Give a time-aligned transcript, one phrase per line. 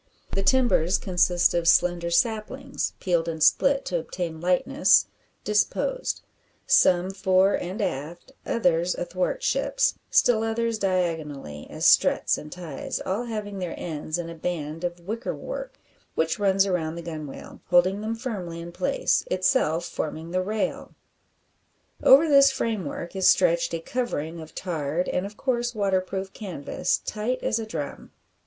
[0.31, 5.05] The timbers consist of slender saplings peeled and split to obtain lightness
[5.43, 6.23] disposed,
[6.65, 13.25] some fore and aft, others athwart ships, still others diagonally, as struts and ties, all
[13.25, 15.79] having their ends in a band of wickerwork,
[16.15, 20.95] which runs round the gunwale, holding them firmly in place, itself forming the rail.
[22.01, 27.43] Over this framework is stretched a covering of tarred, and, of course, waterproof canvas, tight
[27.43, 28.09] as a drum.